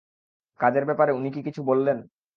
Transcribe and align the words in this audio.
কাজের 0.59 0.83
ব্যাপারে 0.85 1.11
উনি 1.13 1.29
কি 1.31 1.41
কিছু 1.43 1.61
বললেন? 1.63 1.97